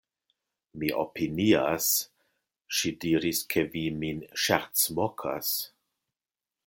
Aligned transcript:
Mi 0.83 0.87
opinias, 1.01 1.89
ŝi 2.77 2.93
diris, 3.05 3.43
ke 3.55 3.67
vi 3.75 3.85
min 3.99 4.25
ŝercmokas. 4.47 5.53